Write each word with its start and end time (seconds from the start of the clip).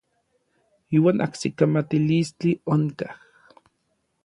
Iuan 0.99 1.21
ajsikamatilistli 1.25 2.55
onkaj. 2.77 3.13